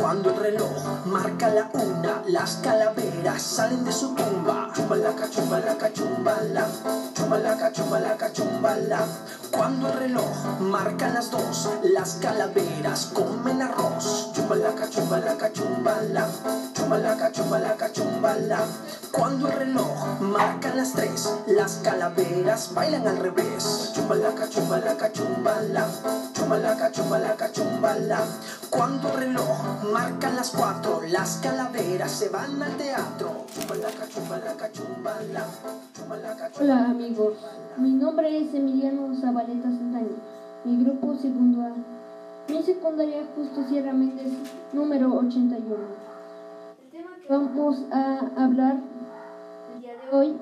[0.00, 4.70] Cuando el reloj marca la una, las calaveras salen de su tumba.
[4.74, 6.68] Chumbalaca, chumbalaca, chumbala,
[7.14, 9.00] chumbalaca, chumbalaca, chumbala.
[9.50, 14.30] Cuando el reloj marca las dos, las calaveras comen arroz.
[14.34, 16.28] Chumbalaca, chumbalaca, chumbala,
[16.88, 18.60] chumbalaca, chumbalaca, chumbala.
[19.12, 23.92] Cuando el reloj marca las tres, las calaveras bailan al revés.
[23.94, 25.86] Chumbalaca, chumbalaca, chumbala,
[26.32, 28.20] chumbalaca, chumbalaca, chumbala.
[28.70, 33.44] Cuando el reloj marca las cuatro, las calaveras se van al teatro.
[33.54, 35.44] Chumbalaca, chumbalaca, chumbala,
[35.94, 37.34] chumbalaca, Hola amigos,
[37.76, 40.16] mi nombre es Emiliano Zabaleta Santani,
[40.64, 41.72] mi grupo segundo A,
[42.50, 44.32] mi secundaria Justo Sierra Méndez,
[44.72, 46.08] número 81.
[47.28, 48.80] Vamos a hablar
[49.74, 50.34] el día de hoy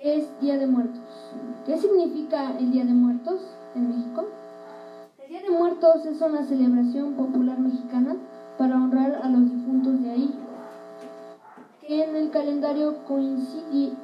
[0.00, 1.02] es Día de Muertos.
[1.66, 3.40] ¿Qué significa el Día de Muertos
[3.74, 4.24] en México?
[5.18, 8.14] El Día de Muertos es una celebración popular mexicana
[8.56, 10.34] para honrar a los difuntos de ahí,
[11.80, 13.94] que en el calendario coincide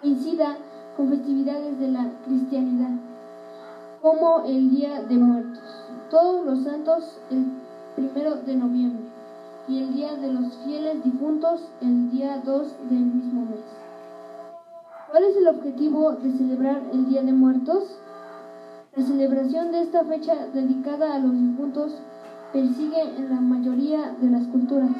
[0.00, 0.56] coincida
[0.96, 2.98] con festividades de la cristianidad,
[4.00, 5.77] como el Día de Muertos,
[6.10, 7.46] todos los santos el
[7.94, 9.04] primero de noviembre
[9.68, 13.60] y el Día de los fieles difuntos el día 2 del mismo mes.
[15.10, 17.84] ¿Cuál es el objetivo de celebrar el Día de Muertos?
[18.96, 21.92] La celebración de esta fecha dedicada a los difuntos
[22.52, 24.90] persigue en la mayoría de las culturas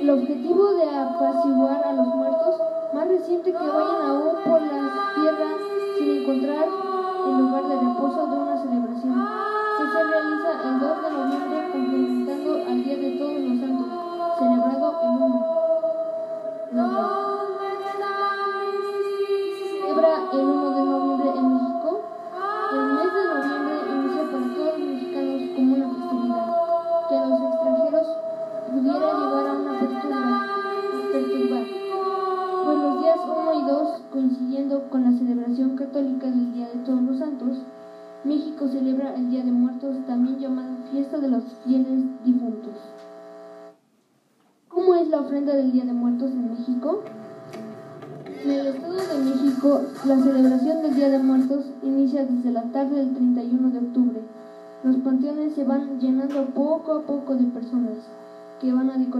[0.00, 2.56] el objetivo de apaciguar a los muertos
[2.94, 5.56] más reciente que vayan aún por las tierras
[5.98, 6.66] sin encontrar
[7.26, 9.28] el lugar de reposo de una celebración
[9.78, 13.86] que se realiza el 2 de noviembre complementando al Día de Todos los Santos,
[14.38, 15.46] celebrado el 1
[16.70, 17.39] de noviembre.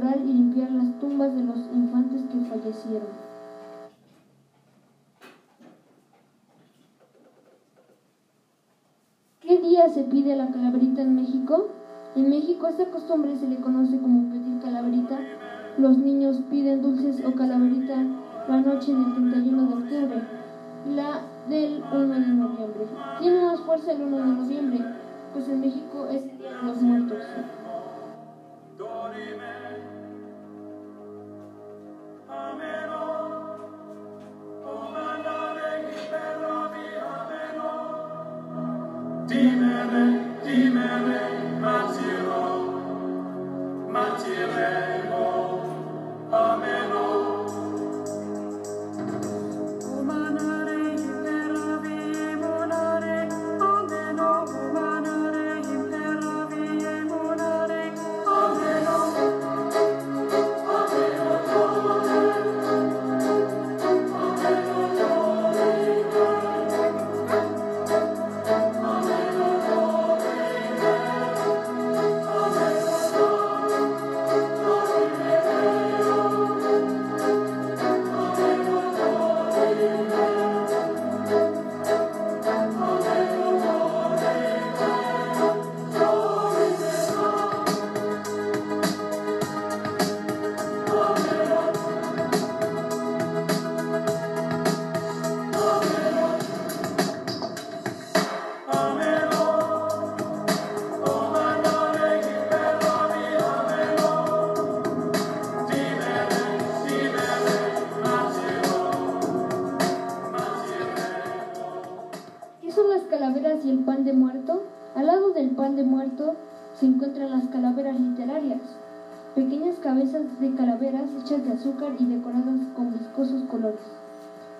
[0.00, 3.08] Y limpiar las tumbas de los infantes que fallecieron.
[9.42, 11.66] ¿Qué día se pide la calaverita en México?
[12.16, 15.18] En México esta costumbre se le conoce como pedir calaverita.
[15.76, 17.96] Los niños piden dulces o calaverita
[18.48, 20.40] la noche del 31 de octubre
[20.96, 22.86] la del 1 de noviembre.
[23.18, 24.78] Tiene más fuerza el 1 de noviembre,
[25.34, 26.22] pues en México es
[26.64, 27.18] los Muertos.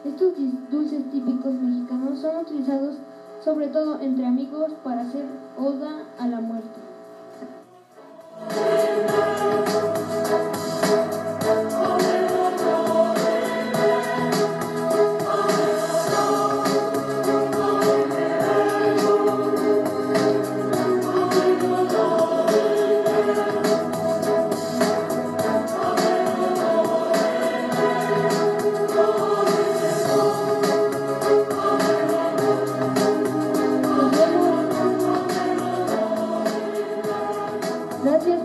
[0.05, 0.33] Estos
[0.71, 2.97] dulces típicos mexicanos son utilizados
[3.45, 5.27] sobre todo entre amigos para hacer
[5.59, 6.81] oda a la muerte.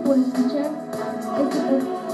[0.06, 2.05] Gracias por escuchar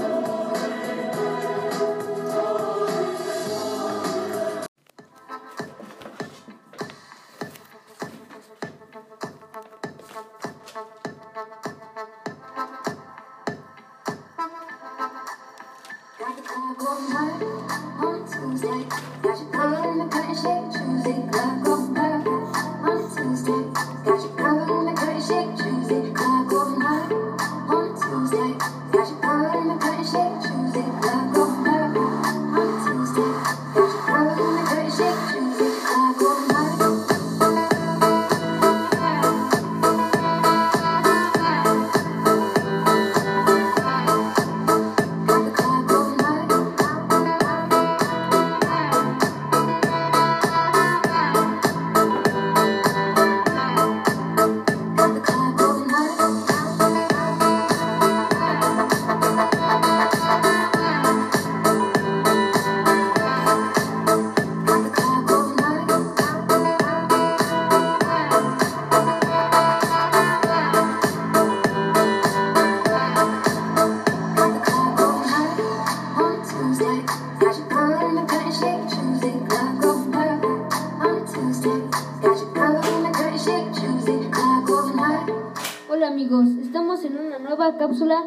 [87.73, 88.23] nueva cápsula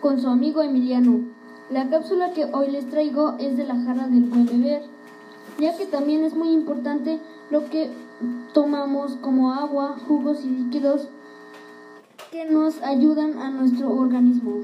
[0.00, 1.20] con su amigo Emiliano.
[1.70, 4.82] La cápsula que hoy les traigo es de la jarra del buen beber,
[5.58, 7.90] ya que también es muy importante lo que
[8.52, 11.08] tomamos como agua, jugos y líquidos
[12.30, 14.62] que nos ayudan a nuestro organismo.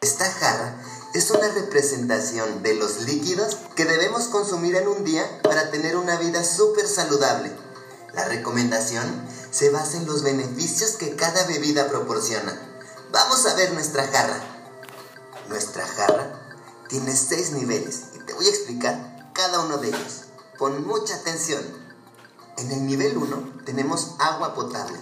[0.00, 0.83] Esta jarra
[1.14, 6.16] es una representación de los líquidos que debemos consumir en un día para tener una
[6.16, 7.52] vida súper saludable.
[8.14, 12.60] La recomendación se basa en los beneficios que cada bebida proporciona.
[13.12, 14.40] Vamos a ver nuestra jarra.
[15.48, 16.32] Nuestra jarra
[16.88, 20.24] tiene seis niveles y te voy a explicar cada uno de ellos.
[20.58, 21.62] Pon mucha atención.
[22.56, 24.98] En el nivel 1 tenemos agua potable.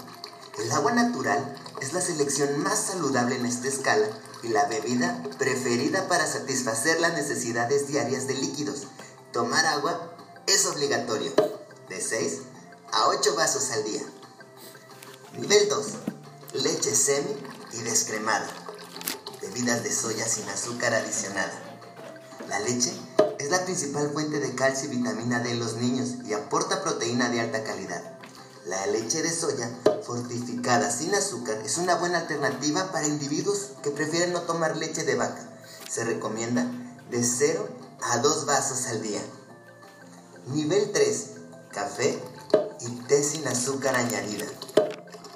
[0.59, 4.07] El agua natural es la selección más saludable en esta escala
[4.45, 8.87] y la bebida preferida para satisfacer las necesidades diarias de líquidos.
[9.33, 10.15] Tomar agua
[10.47, 11.33] es obligatorio,
[11.89, 12.39] de 6
[12.93, 14.03] a 8 vasos al día.
[15.37, 15.87] Nivel 2.
[16.63, 17.35] Leche semi
[17.73, 18.47] y descremada.
[19.41, 21.53] Bebidas de soya sin azúcar adicionada.
[22.49, 22.93] La leche
[23.41, 27.29] es la principal fuente de calcio y vitamina D en los niños y aporta proteína
[27.29, 28.19] de alta calidad.
[28.67, 29.69] La leche de soya
[30.13, 35.15] fortificada sin azúcar es una buena alternativa para individuos que prefieren no tomar leche de
[35.15, 35.41] vaca.
[35.89, 36.67] Se recomienda
[37.11, 37.67] de 0
[38.11, 39.23] a 2 vasos al día.
[40.49, 41.31] Nivel 3.
[41.71, 42.23] Café
[42.81, 44.45] y té sin azúcar añadida.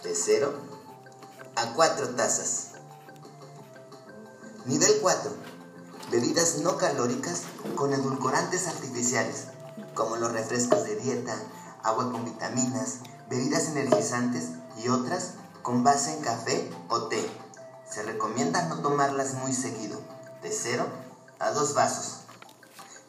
[0.03, 0.53] De 0
[1.55, 2.73] a 4 tazas.
[4.67, 5.31] Nivel 4.
[6.11, 7.45] Bebidas no calóricas
[7.77, 9.45] con edulcorantes artificiales,
[9.95, 11.35] como los refrescos de dieta,
[11.83, 14.51] agua con vitaminas, bebidas energizantes
[14.83, 17.29] y otras con base en café o té.
[17.91, 20.01] Se recomienda no tomarlas muy seguido,
[20.43, 20.87] de 0
[21.39, 22.21] a 2 vasos.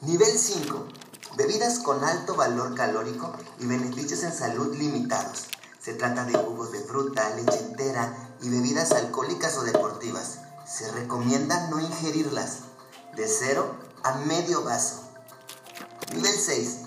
[0.01, 0.88] Nivel 5.
[1.36, 5.47] Bebidas con alto valor calórico y beneficios en salud limitados.
[5.81, 10.39] Se trata de jugos de fruta, leche entera y bebidas alcohólicas o deportivas.
[10.65, 12.59] Se recomienda no ingerirlas,
[13.15, 15.03] de 0 a medio vaso.
[16.13, 16.77] Nivel 6.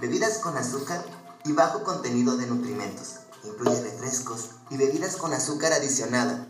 [0.00, 1.04] Bebidas con azúcar
[1.48, 3.20] y bajo contenido de nutrimentos.
[3.42, 6.46] Incluye refrescos y bebidas con azúcar adicionada.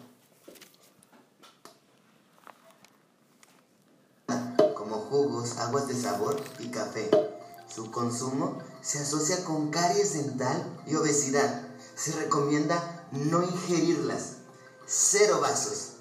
[4.74, 7.10] Como jugos, aguas de sabor y café.
[7.72, 11.68] Su consumo se asocia con caries dental y obesidad.
[11.94, 14.38] Se recomienda no ingerirlas.
[14.84, 15.92] Cero vasos.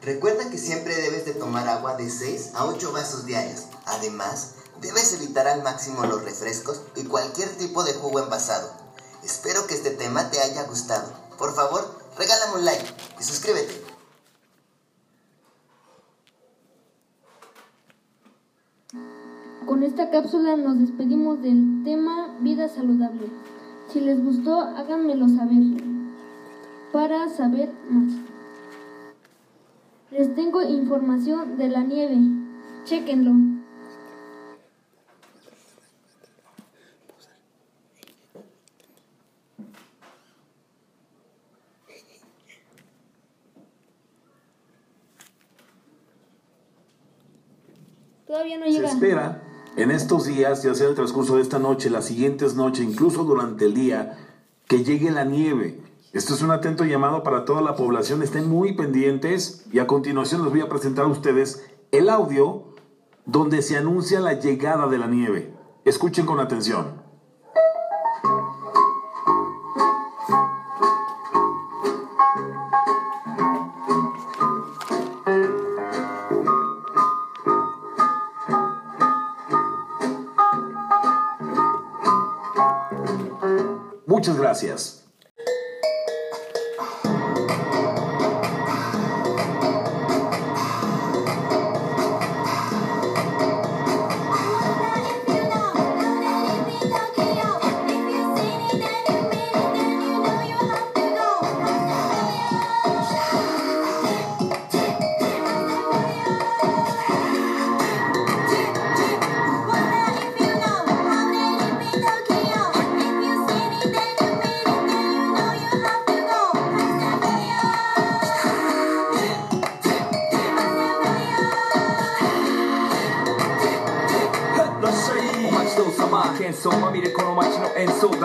[0.00, 3.64] Recuerda que siempre debes de tomar agua de 6 a 8 vasos diarios.
[3.84, 8.70] Además, debes evitar al máximo los refrescos y cualquier tipo de jugo envasado.
[9.24, 11.12] Espero que este tema te haya gustado.
[11.38, 11.82] Por favor,
[12.16, 12.84] regálame un like
[13.18, 13.82] y suscríbete.
[19.66, 23.28] Con esta cápsula nos despedimos del tema vida saludable.
[23.92, 25.82] Si les gustó, háganmelo saber
[26.92, 28.14] para saber más.
[30.10, 32.16] Les tengo información de la nieve.
[32.84, 33.57] Chéquenlo.
[48.38, 49.42] Todavía no Se espera
[49.76, 53.64] en estos días, ya sea el transcurso de esta noche, las siguientes noches, incluso durante
[53.64, 54.16] el día,
[54.68, 55.80] que llegue la nieve.
[56.12, 58.22] Esto es un atento llamado para toda la población.
[58.22, 62.62] Estén muy pendientes y a continuación les voy a presentar a ustedes el audio
[63.26, 65.52] donde se anuncia la llegada de la nieve.
[65.84, 67.07] Escuchen con atención.
[84.48, 84.97] Gracias.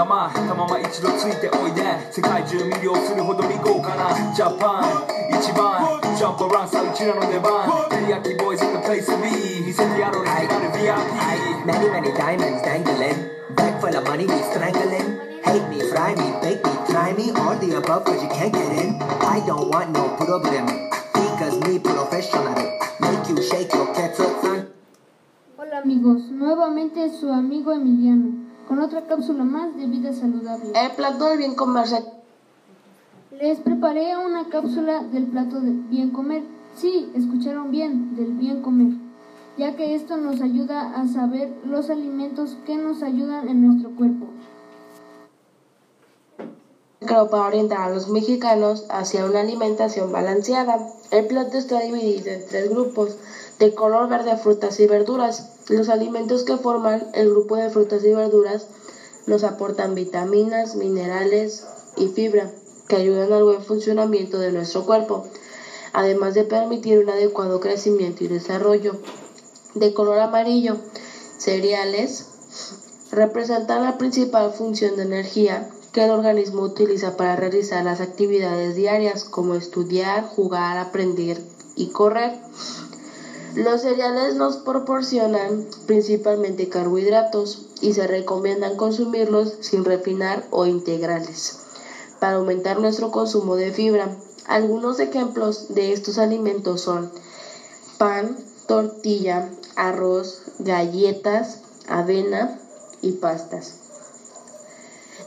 [0.03, 1.81] 演奏玉たまま一度ついておいで
[2.11, 13.29] 世界中魅了するほどに豪華なジャパン一番ジャンプランさうちらの出番テリヤキボーイズ in the place to be 見せてやろうリジナル VIP Many, many diamonds dangling.
[13.55, 15.15] Bag full of money, we strangling.
[15.45, 17.31] Hate me, fry me, bake me, try me.
[17.31, 19.01] All the above, cause you can't get in.
[19.01, 20.65] I don't want no problem.
[21.13, 22.53] Because me professional.
[22.99, 24.67] Make you shake your kettle, son.
[25.55, 28.42] Hola amigos, nuevamente su amigo Emiliano,
[28.73, 30.71] con otra cápsula más de vida saludable.
[30.73, 32.03] El plato del bien comer se
[33.39, 36.41] Les preparé una cápsula del plato de bien comer.
[36.75, 38.97] Sí, escucharon bien, del bien comer,
[39.59, 44.25] ya que esto nos ayuda a saber los alimentos que nos ayudan en nuestro cuerpo.
[47.05, 50.87] Para orientar a los mexicanos hacia una alimentación balanceada.
[51.11, 53.17] El plato está dividido en tres grupos
[53.59, 55.49] de color verde frutas y verduras.
[55.67, 58.67] Los alimentos que forman el grupo de frutas y verduras
[59.27, 61.65] nos aportan vitaminas, minerales
[61.97, 62.49] y fibra
[62.87, 65.25] que ayudan al buen funcionamiento de nuestro cuerpo,
[65.93, 68.95] además de permitir un adecuado crecimiento y desarrollo.
[69.75, 70.77] De color amarillo,
[71.37, 72.27] cereales
[73.11, 79.23] representan la principal función de energía que el organismo utiliza para realizar las actividades diarias
[79.23, 81.39] como estudiar, jugar, aprender
[81.75, 82.33] y correr.
[83.55, 91.59] Los cereales nos proporcionan principalmente carbohidratos y se recomiendan consumirlos sin refinar o integrales
[92.19, 94.09] para aumentar nuestro consumo de fibra.
[94.47, 97.11] Algunos ejemplos de estos alimentos son
[97.99, 98.35] pan,
[98.67, 102.59] tortilla, arroz, galletas, avena
[103.01, 103.82] y pastas.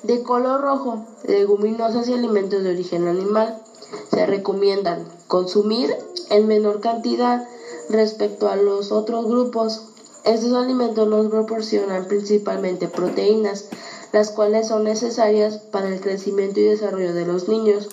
[0.07, 3.61] De color rojo, leguminosas y alimentos de origen animal.
[4.09, 5.93] Se recomiendan consumir
[6.31, 7.45] en menor cantidad
[7.89, 9.89] respecto a los otros grupos.
[10.23, 13.65] Estos alimentos nos proporcionan principalmente proteínas,
[14.13, 17.89] las cuales son necesarias para el crecimiento y desarrollo de los niños,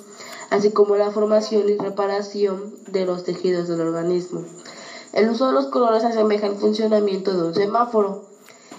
[0.51, 4.43] así como la formación y reparación de los tejidos del organismo.
[5.13, 8.25] El uso de los colores asemeja el funcionamiento de un semáforo,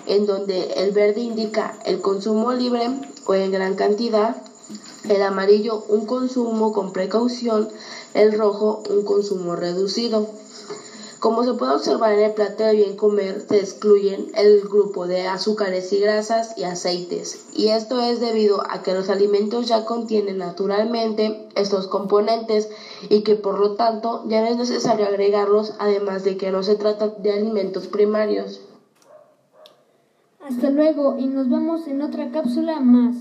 [0.06, 2.88] en donde el verde indica el consumo libre
[3.26, 4.36] o en gran cantidad,
[5.08, 7.68] el amarillo un consumo con precaución,
[8.14, 10.26] el rojo un consumo reducido.
[11.20, 15.26] Como se puede observar en el plato de bien comer, se excluyen el grupo de
[15.26, 20.36] azúcares y grasas y aceites, y esto es debido a que los alimentos ya contienen
[20.36, 22.68] naturalmente estos componentes
[23.08, 26.76] y que por lo tanto ya no es necesario agregarlos, además de que no se
[26.76, 28.60] trata de alimentos primarios.
[30.44, 33.16] Hasta luego y nos vemos en otra cápsula más.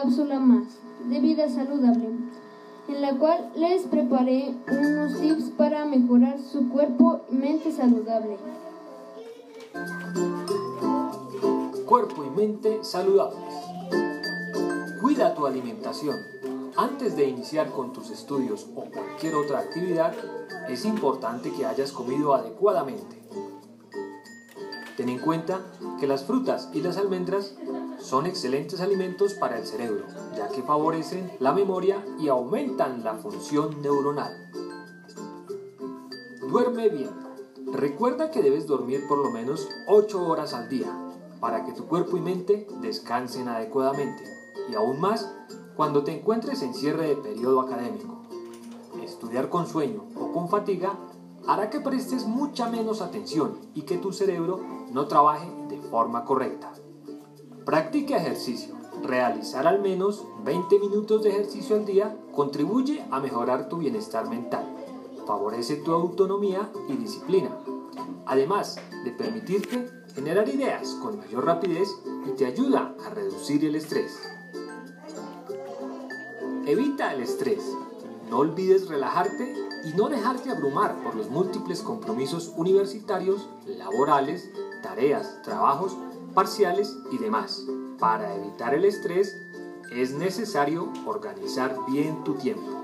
[0.00, 0.78] Cápsula más
[1.10, 2.08] de vida saludable,
[2.88, 8.38] en la cual les preparé unos tips para mejorar su cuerpo y mente saludable.
[11.84, 13.38] Cuerpo y mente saludables.
[15.02, 16.16] Cuida tu alimentación.
[16.76, 20.14] Antes de iniciar con tus estudios o cualquier otra actividad,
[20.70, 23.20] es importante que hayas comido adecuadamente.
[24.96, 25.60] Ten en cuenta
[25.98, 27.54] que las frutas y las almendras
[28.00, 33.80] son excelentes alimentos para el cerebro, ya que favorecen la memoria y aumentan la función
[33.82, 34.32] neuronal.
[36.48, 37.10] Duerme bien.
[37.72, 40.88] Recuerda que debes dormir por lo menos 8 horas al día
[41.40, 44.24] para que tu cuerpo y mente descansen adecuadamente
[44.68, 45.30] y aún más
[45.76, 48.22] cuando te encuentres en cierre de periodo académico.
[49.02, 50.98] Estudiar con sueño o con fatiga
[51.46, 56.72] hará que prestes mucha menos atención y que tu cerebro no trabaje de forma correcta.
[57.64, 58.74] Practica ejercicio.
[59.02, 64.64] Realizar al menos 20 minutos de ejercicio al día contribuye a mejorar tu bienestar mental,
[65.26, 67.50] favorece tu autonomía y disciplina,
[68.26, 71.88] además de permitirte generar ideas con mayor rapidez
[72.26, 74.18] y te ayuda a reducir el estrés.
[76.66, 77.62] Evita el estrés.
[78.30, 79.54] No olvides relajarte
[79.84, 84.50] y no dejarte abrumar por los múltiples compromisos universitarios, laborales,
[84.82, 85.96] tareas, trabajos,
[86.40, 87.66] parciales y demás.
[87.98, 89.38] Para evitar el estrés
[89.92, 92.82] es necesario organizar bien tu tiempo,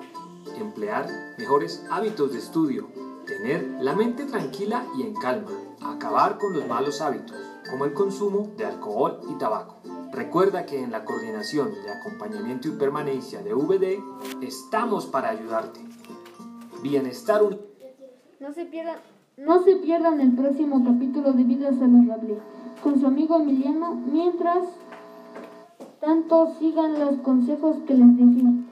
[0.58, 2.86] emplear mejores hábitos de estudio,
[3.24, 7.34] tener la mente tranquila y en calma, acabar con los malos hábitos,
[7.70, 9.76] como el consumo de alcohol y tabaco.
[10.12, 14.02] Recuerda que en la coordinación de acompañamiento y permanencia de VD
[14.42, 15.80] estamos para ayudarte.
[16.82, 17.58] Bienestar un...
[18.38, 18.98] No se pierdan,
[19.36, 22.38] no se pierdan el próximo capítulo de Vida Saludable
[22.82, 24.64] con su amigo Emiliano, mientras
[26.00, 28.65] tanto sigan los consejos que les dejé.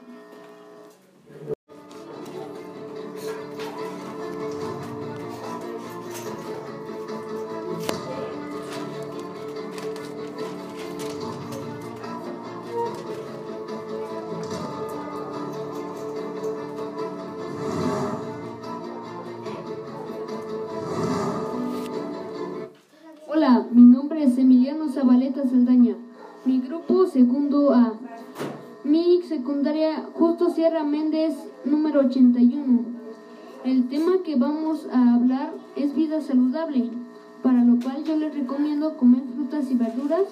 [39.77, 40.23] Verduras,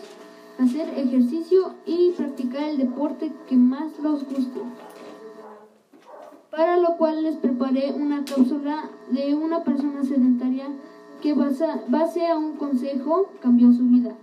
[0.60, 4.62] hacer ejercicio y practicar el deporte que más los guste.
[6.52, 10.68] Para lo cual les preparé una cápsula de una persona sedentaria
[11.22, 14.16] que basa- base a un consejo cambió su vida.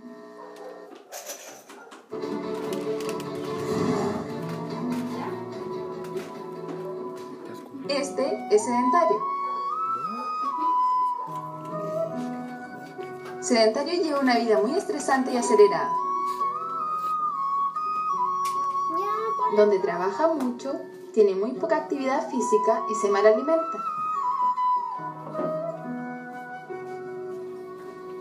[7.89, 9.17] Este es sedentario.
[13.51, 15.91] Sedentario lleva una vida muy estresante y acelerada,
[19.57, 20.71] donde trabaja mucho,
[21.13, 23.77] tiene muy poca actividad física y se mal alimenta.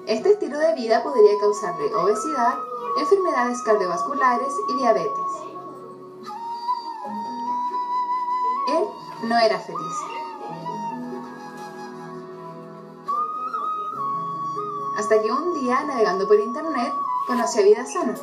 [0.09, 2.55] Este estilo de vida podría causarle obesidad,
[2.99, 5.33] enfermedades cardiovasculares y diabetes.
[8.66, 10.19] Él no era feliz.
[15.11, 16.94] Hasta que un día, navegando por internet,
[17.27, 18.14] conoció a Vida Sana.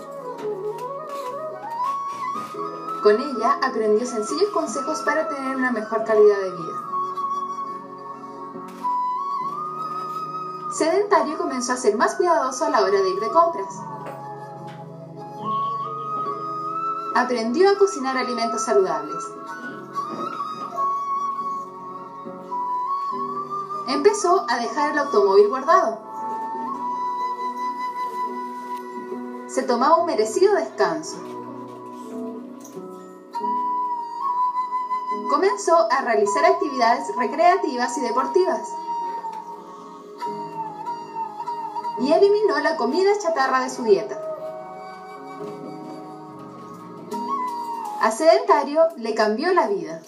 [3.04, 6.82] Con ella aprendió sencillos consejos para tener una mejor calidad de vida.
[10.71, 13.82] Sedentario comenzó a ser más cuidadoso a la hora de ir de compras.
[17.15, 19.26] Aprendió a cocinar alimentos saludables.
[23.89, 26.07] Empezó a dejar el automóvil guardado.
[29.58, 31.17] Se tomaba un merecido descanso.
[35.32, 38.70] Comenzó a realizar actividades recreativas y deportivas.
[42.02, 44.22] Y eliminó la comida chatarra de su dieta.
[48.00, 50.04] A Sedentario le cambió la vida.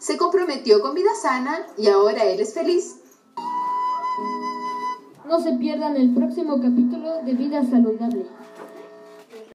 [0.00, 3.01] Se comprometió con vida sana y ahora él es feliz.
[5.32, 8.26] No se pierdan el próximo capítulo de Vida Saludable.